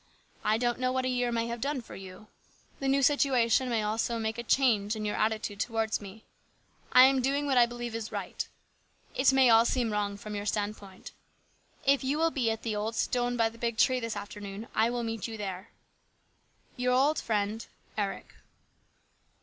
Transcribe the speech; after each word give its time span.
I 0.43 0.57
don't 0.57 0.79
know 0.79 0.91
what 0.91 1.05
a 1.05 1.09
year 1.09 1.31
may 1.31 1.45
have 1.45 1.61
done 1.61 1.79
for 1.79 1.95
you. 1.95 2.25
The 2.79 2.87
new 2.87 3.03
situation 3.03 3.69
may 3.69 3.83
also 3.83 4.17
make 4.17 4.39
a 4.39 4.43
change 4.43 4.95
in 4.95 5.05
your 5.05 5.15
attitude 5.15 5.59
towards 5.59 6.01
me. 6.01 6.23
I 6.91 7.03
am 7.03 7.21
doing 7.21 7.45
what 7.45 7.59
I 7.59 7.67
believe 7.67 7.93
is 7.93 8.11
right. 8.11 8.47
It 9.13 9.31
may 9.31 9.63
seem 9.63 9.87
all 9.89 9.93
wrong 9.93 10.17
from 10.17 10.33
your 10.33 10.47
standpoint. 10.47 11.11
If 11.85 12.03
you 12.03 12.17
will 12.17 12.31
be 12.31 12.49
at 12.49 12.63
the 12.63 12.75
old 12.75 12.95
stone 12.95 13.37
by 13.37 13.47
the 13.49 13.59
big 13.59 13.77
tree 13.77 13.99
this 13.99 14.15
afternoon, 14.17 14.67
I 14.73 14.89
will 14.89 15.03
meet 15.03 15.27
you 15.27 15.37
there. 15.37 15.69
*' 16.25 16.75
Your 16.77 16.93
old 16.93 17.19
friend," 17.19 17.67
ERIC." 17.95 18.33